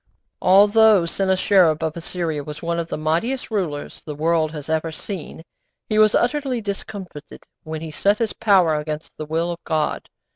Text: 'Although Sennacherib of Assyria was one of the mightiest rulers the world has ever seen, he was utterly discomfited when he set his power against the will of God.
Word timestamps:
'Although 0.41 1.05
Sennacherib 1.05 1.83
of 1.83 1.95
Assyria 1.95 2.43
was 2.43 2.63
one 2.63 2.79
of 2.79 2.87
the 2.87 2.97
mightiest 2.97 3.51
rulers 3.51 4.01
the 4.03 4.15
world 4.15 4.51
has 4.51 4.67
ever 4.67 4.91
seen, 4.91 5.43
he 5.89 5.99
was 5.99 6.15
utterly 6.15 6.59
discomfited 6.59 7.43
when 7.61 7.81
he 7.81 7.91
set 7.91 8.17
his 8.17 8.33
power 8.33 8.75
against 8.79 9.15
the 9.17 9.27
will 9.27 9.51
of 9.51 9.59
God. 9.63 10.09